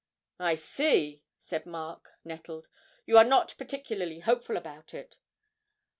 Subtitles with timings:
[0.39, 2.67] 'I see,' said Mark, nettled;
[3.05, 5.17] 'you are not particularly hopeful about it?'